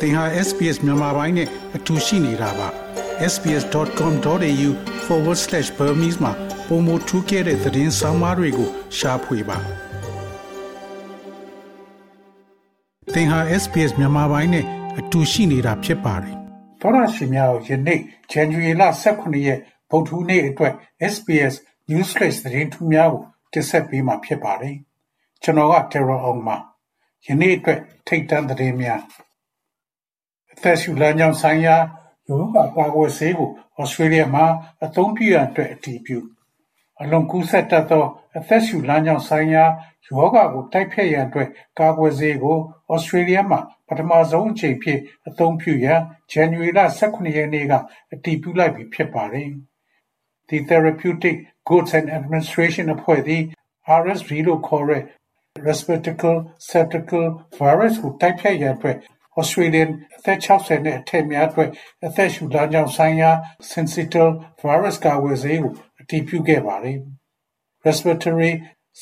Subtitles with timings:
[0.00, 2.68] သင်ဟာ SPS မြန်မာပိုင်းနဲ့အတူရှိနေတာပါ
[3.32, 6.32] sps.com.au/burmese မှာ
[6.68, 9.58] ပုံမထူးခဲ့တဲ့သတင်းစာမားတွေကိုရှားဖွေပါ
[13.14, 14.64] သင်ဟာ SPS မြန်မာပိုင်းနဲ့
[14.98, 16.36] အတူရှိနေတာဖြစ်ပါတယ်
[16.80, 18.00] သောရရှိများယနေ့
[18.32, 18.82] January လ
[19.14, 19.58] 18ရက်
[19.90, 20.74] ဗုဒ္ဓဟူးနေ့အတွက်
[21.14, 21.54] SPS
[21.90, 23.22] Newsflash သတင်းထူးများကို
[23.52, 24.76] တင်ဆက်ပေးမှာဖြစ်ပါတယ်
[25.42, 26.56] ကျွန်တော်က Terror အောင်ပါ
[27.26, 29.27] ယနေ့အတွက်ထိတ်တန့်သတင်းများအ
[30.62, 31.76] သက်ရှူလမ်းကြောင်းဆိုင်ရာ
[32.28, 34.46] ရောဂါကာကွယ်ဆေးကိုဩစတြေးလျမှာ
[34.84, 36.18] အသုံးပြုရန်အတွက်အတည်ပြု
[37.00, 38.04] အလွန်ကူးစက်တတ်သော
[38.36, 39.64] အသက်ရှူလမ်းကြောင်းဆိုင်ရာ
[40.08, 41.48] ရောဂါကိုတိုက်ဖျက်ရန်အတွက်
[41.78, 42.56] ကာကွယ်ဆေးကို
[42.92, 46.00] ဩစတြေးလျမှာပထမဆုံးအကြိမ်ဖြစ်အသုံးပြုရန်
[46.32, 47.72] January လ18ရက်နေ့က
[48.12, 49.50] အတည်ပြုလိုက်ပြီဖြစ်ပါတယ်။
[50.48, 51.36] The Therapeutic
[51.68, 53.42] Goods and Administration အဖွဲ့သည်
[54.00, 55.02] RSV လို့ခေါ်တဲ့
[55.66, 56.34] Respiratory
[56.68, 57.26] Syncytial
[57.58, 58.96] Virus ကိုတိုက်ဖျက်ရန်အတွက်
[59.40, 61.70] Australian အသက် 60 နဲ့အထက်များအတွက်
[62.06, 63.30] အသက်ရှူလမ်းကြောင်းဆိုင်ရာ
[63.70, 64.30] Syncytial
[64.62, 66.98] Virus ကာကွယ်ဆေးကို အတည်ပြုခဲ့ပါတယ်။
[67.84, 68.52] Respiratory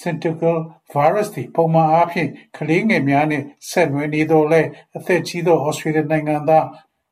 [0.01, 0.59] Syncytial
[0.95, 6.65] Virus သည် ပုံမှန်အားဖြင့် ကလေးငယ်များနှင့် ဆက်နွယ်နေသော်လည်း အသက်ကြီးသော Australian နိုင်ငံသား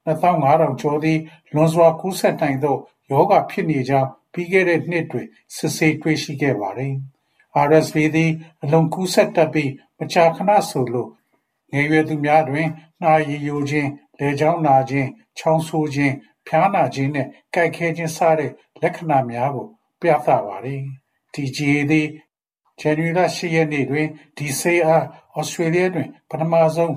[0.07, 1.19] 2500ကျော်သည်
[1.55, 2.77] လွန်စွာကူးစက်နိုင်သော
[3.11, 6.95] ရောဂါဖြစ်နေကြောင်း ပြီးခဲ့တဲ့နှစ်တွင် စစ်ဆေးတွေ့ရှိခဲ့ပါသည်။
[7.67, 8.31] RSV သည်
[8.63, 11.07] အလွန်ကူးစက်တတ်ပြီး မကြာခဏဆိုလို
[11.75, 12.69] ငယ်ရွယ်သူများတွင်
[13.03, 15.09] နှာရည်ယိုခြင်း၊လည်ချောင်းနာခြင်း၊
[15.39, 16.13] ချောင်းဆိုးခြင်း၊
[16.47, 18.51] ဖျားနာခြင်းနှင့်ကိုက်ခဲခြင်းစတဲ့
[18.83, 19.67] လက္ခဏာများကို
[20.01, 20.83] ပြသပါသည်။
[21.35, 22.09] TGA သည်
[22.81, 25.05] ဇန်နဝါရီလ၈ရက်နေ့တွင်ဒီဆေးအား
[25.37, 26.95] ဩစတြေးလျတွင် ပထမဆုံး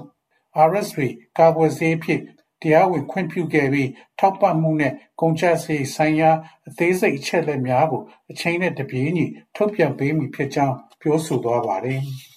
[0.69, 0.99] RSV
[1.37, 2.21] ကာကွယ်ဆေးအဖြစ်
[2.61, 3.89] တရားဝင်ခွင့်ပြုခဲ့ပြီး
[4.19, 6.31] ထောက်ပံ့မှုနှင့်ကုန်ကျစရိတ်ဆိုင်ရာ
[6.67, 12.01] အသေးစိတ်အချက်အလက်များကိုအချိန်နှင့်တပြေးညီထုတ်ပြန်ပေးမည်ဖြစ်ကြောင်းပြောဆိုသွားပါသည်။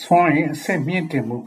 [0.00, 1.38] စွမ်းအင်အဆင့်မြင့်တင်မှု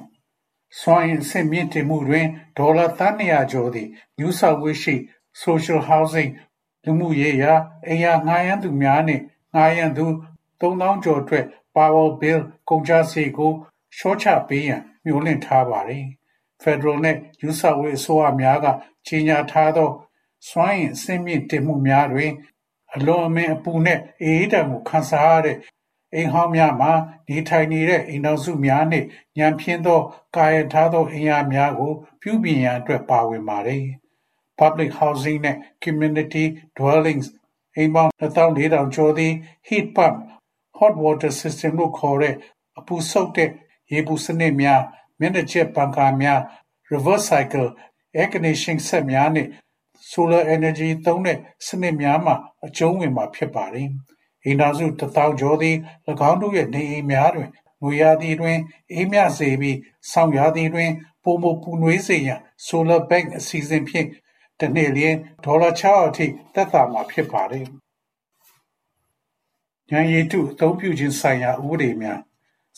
[0.79, 4.95] စွမ်းအင်အဆင့်မြင့်တင်မှုတွင် ဒေါ်လာသန်း 200 ကျော်သည့် New South Wales ရှိ
[5.43, 6.31] Social Housing
[6.83, 7.53] လူမှုရေးရာ
[7.87, 9.23] အိမ်ယာငှားရမ်းသူများနှင့်
[9.53, 10.05] ငှားရမ်းသူ
[10.61, 11.45] 3000ကျော်အတွက်
[11.75, 12.39] Power Bill
[12.69, 13.51] ကုန်ကျစရိတ်ကို
[13.95, 16.05] လျှော့ချပေးရန်မျှော်လင့်ထားပါသည်။
[16.63, 18.65] Federal နှင့် New South Wales အစိုးရများက
[19.07, 19.89] ကြေညာထားသော
[20.49, 22.31] စွမ်းအင်အဆင့်မြင့်တင်မှုများတွင်
[22.95, 25.57] အလွန်အမင်းအပူနှင့်အအေးဒဏ်ကိုခံစားရတဲ့
[26.13, 26.91] အိမ်ဟောင်းများမှာ
[27.29, 29.07] နေထိုင်နေတဲ့အိမ်ထောင်စုများနှင့်
[29.37, 29.99] ညံ့ဖျင်းသော
[30.35, 33.85] ကာရံထားသောအိမ်ယာများကို ပြုပြင်ရန်အတွက်ပါဝင်ပါသည်။
[34.59, 36.43] Public Housing နှင့် Community
[36.77, 37.27] Dwellings
[37.75, 39.33] အိမ်ပေါင်း2400ကျော်သည်
[39.67, 40.15] Heat Pump
[40.77, 42.35] Hot Water System လို့ခေါ်တဲ့
[42.79, 43.49] အပူစုပ်တဲ့
[43.91, 44.81] ရေပူစနစ်များ၊
[45.19, 46.39] မျက်နှာကျက်ပန်ကာများ၊
[46.91, 47.69] Reverse Cycle
[48.19, 49.49] Air Conditioning စက်များနှင့်
[50.11, 53.89] Solar Energy သုံးတဲ့စနစ်များမှာအကျုံးဝင်မှာဖြစ်ပါသည်။
[54.45, 55.75] အိမ်ထောင်စုတစ်သောင်းကျော်သည်၎
[56.29, 57.49] င်းတို့ရဲ့နေအိမ်များတွင်
[57.81, 58.57] နွေရာသီတွင်
[58.93, 59.77] အေးမြစေပြီး
[60.11, 60.91] ဆောင်းရာသီတွင်
[61.23, 64.07] ပိုမိုပူနွေးစေရန် Solar Bank အစီအစဉ်ဖြင့်
[64.59, 67.65] တစ်နှစ်လျှင်ဒေါ်လာ600အထိသက်သာမှာဖြစ်ပါတယ်။
[69.91, 72.19] ဉာဏ်ရည်တုအသုံးပြုခြင်းဆိုင်ရာဥပဒေများ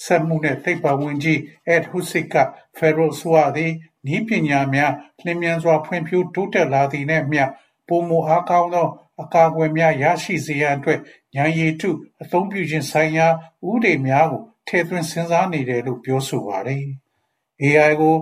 [0.03, 1.39] စက်မှုနှင့်သိပ္ပံဝန်ကြီး
[1.73, 2.35] Ed Husic က
[2.77, 3.71] Federal အစိုးရသည်
[4.05, 7.43] နည်းပညာများလျင်မြန်စွာဖွံ့ဖြိုးတိုးတက်လာသည်နှင့်အမျှ
[7.87, 8.87] ပိုမိုအားကောင်းသော
[9.21, 10.99] အကာအကွယ်များရရှိစေရန်အတွက်
[11.37, 11.89] ဉာဏ်ရည်တု
[12.21, 13.27] အသုံးပြုခြင်းဆိုင်ရာ
[13.67, 16.83] ဥပဒေများကိုထည့်သွင်းစဉ်းစားနေတယ်လို့ပြောဆိုပါတယ်။
[17.61, 18.15] AI ကို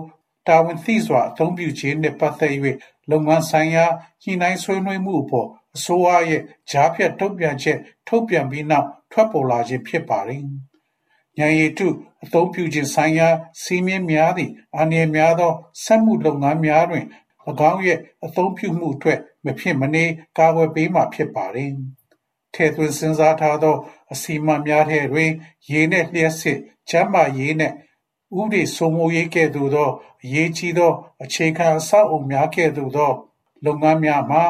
[0.46, 2.54] တာဝန်သိစွာအသုံးပြုခြင်းနှင့်ပတ်သက်၍
[3.10, 3.84] လုပ်ငန်းဆိုင်ရာ
[4.22, 10.42] ညှိနှိုင်းဆွေးနွေးမှုအပေါ်အစိုးရရဲ့ကြားဖြတ်တုံ့ပြန်ချက်ထုတ်ပြန်ပြီးနောက်ထွက်ပေါ်လာခြင်းဖြစ်ပါတယ်။
[11.38, 11.86] ဉာဏ်ရည်တု
[12.24, 13.28] အသုံးပြုခြင်းဆိုင်ရာ
[13.62, 15.52] စည်းမျဉ်းများသည်အန္တရာယ်များသော
[15.84, 17.04] စက်မှုလုပ်ငန်းများတွင်၎
[17.70, 20.04] င်းရဲ့အသုံးပြုမှုအတွက်မဖြစ်မနေ
[20.38, 21.72] ကာကွယ်ပေးမှာဖြစ်ပါတယ်။
[22.56, 23.76] ထည့်သွင်းစဉ်းစားထားသော
[24.12, 25.30] အစီအမံများထဲတွင်
[25.70, 26.58] ရေနှင့်လျှပ်စစ်၊
[26.88, 27.74] ကျန်းမာရေးနှင့်
[28.38, 29.90] ဥပဒေစိုးမိုးရေးကဲ့သို့သော
[30.24, 33.12] အရေးကြီးသော အခြေခံအဆောက်အအုံများကဲ့သို့သော
[33.64, 34.42] လုပ်ငန်းများမှာ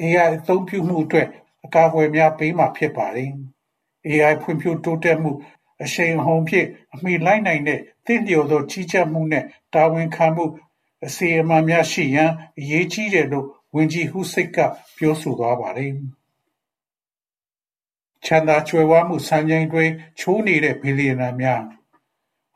[0.00, 1.28] AI အသုံးပြုမှုအတွက်
[1.64, 3.30] အကာအကွယ်များပေးမှာ ဖြစ်ပါတယ်။
[4.08, 5.30] AI ဖွံ့ဖြိုးတိုးတက်မှု
[5.84, 10.44] အရှိန်အဟုန်ဖြင့် အမီလိုက်နိုင်တဲ့ သင့်လျော်သော ကြီးကြပ်မှုနှင့် တာဝန်ခံမှု
[11.06, 14.58] အစီအမံများရှိရန် အရေးကြီးတယ်လို့ ဝန်ကြီး Husic က
[14.96, 15.92] ပြောဆိုသွားပါတယ်။
[18.26, 21.62] ချမ်းသာကြွယ်ဝမှုစံချိန်တွင်ချိုးနေတဲ့ဘီလီယံနာများ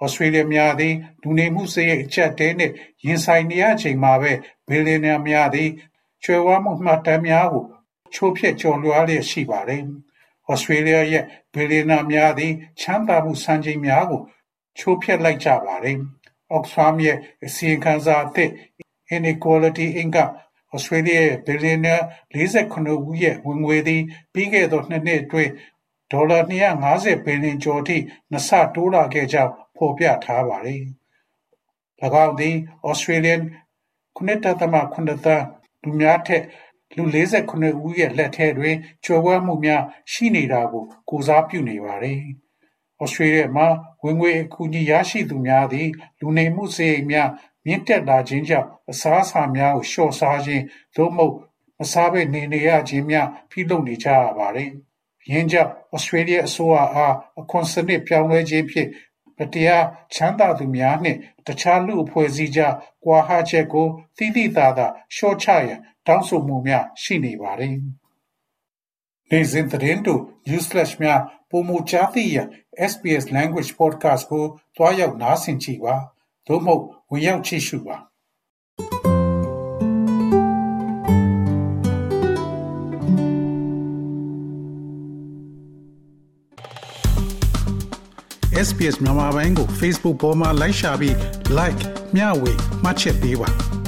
[0.00, 2.74] ဩစတြေးလျများသည်လူနေမှုစရိတ်အကျပ်တဲနှင့်
[3.04, 4.32] ရင်ဆိုင်နေရချိန်မှာပဲ
[4.68, 5.70] ဘီလီယံနာများသည်
[6.24, 7.64] ကြွယ်ဝမှုမှတ်တမ်းများကို
[8.14, 9.82] ချိုးဖျက်ကျော်လွှားလျက်ရှိပါတယ်။
[10.48, 11.24] ဩစတြေးလျရဲ့
[11.54, 14.22] ဘီလီယံနာများသည်ချမ်းသာမှုစံချိန်များကို
[14.78, 15.98] ချိုးဖျက်လိုက်ကြပါတယ်။
[16.56, 18.50] Oxfam ရဲ့အစီရင်ခံစာအသစ်
[19.16, 20.16] Inequality Inc.
[20.72, 21.96] ကဩစတြေးလျရဲ့ဘီလီယံနာ
[22.32, 24.02] 48ဦးရဲ့ဝင်ငွေသည်
[24.32, 25.52] ပြီးခဲ့သောနှစ်နှစ်အတွင်း
[26.12, 26.38] ဒေါ်လာ
[26.82, 27.96] 250ဘီလီယံကျော်အထိ
[28.30, 30.82] နှစ်ဆတိုးလာခဲ့ကြောင်းဖော်ပြထားပါတယ်။၎
[32.24, 32.56] င်းသည်
[32.88, 33.40] Australian
[34.16, 34.44] 9.8
[35.26, 35.46] သန်း
[35.82, 36.44] လူများထက်
[36.96, 37.04] လူ
[37.44, 39.82] 48ဦးရဲ့လက်ထဲတွင်ကျွယ်ဝမှုများ
[40.12, 42.20] ရှိနေတာကိုကိုစားပြုနေပါသည်။
[43.02, 43.66] Australia မှာ
[44.04, 45.88] ဝင်ငွေအကူအညီရရှိသူများသည်
[46.20, 47.28] လူနေမှုစရိတ်များ
[47.66, 50.64] မြင့်တက်လာခြင်းကြောင့်အစားအစာများကိုလျှော့စားခြင်း
[50.96, 51.34] သို့မဟုတ်
[51.78, 54.70] မစားဘဲနေနေရခြင်းများပြုလုပ်နေကြရပါတယ်။
[55.30, 58.88] ယင်းကြောင့် Australia အစိုးရအားအခွန်စနစ်ပြောင်းလဲခြင်းဖြင့်
[59.38, 59.84] မတရား
[60.14, 62.74] ချမ်းသာသူများနှင့်တခြားလူအဖွဲ့အစည်းကြား
[63.04, 63.86] ကွာဟချက်ကို
[64.16, 67.74] သိသိသာသာလျှော့ချရန်တောင်းဆိုမှုများရှိနေပါတယ်။
[69.30, 71.20] နေ့စဉ်သတင်းတို့ Newsflash များ
[71.50, 72.46] ပုံမူကြားသိရန်
[72.90, 74.44] SBS Language Podcast ကို
[74.76, 75.96] တွားရောက်နားဆင်ကြည့်ပါ
[76.46, 77.96] သို့မဟုတ် ဝင်ရောက်ကြည့်ရှုပါ
[88.66, 91.14] SBS မြန်မာပိုင်းကို Facebook ပေါ်မှာ like ရှာပြီး
[91.58, 91.80] like
[92.14, 92.52] မျှဝေ
[92.82, 93.79] မှတ်ချက်ပေးပါ